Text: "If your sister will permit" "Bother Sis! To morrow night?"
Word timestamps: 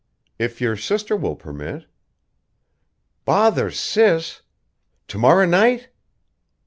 "If 0.39 0.59
your 0.59 0.75
sister 0.77 1.15
will 1.15 1.35
permit" 1.35 1.85
"Bother 3.31 3.69
Sis! 3.69 4.41
To 5.09 5.19
morrow 5.19 5.45
night?" 5.45 5.89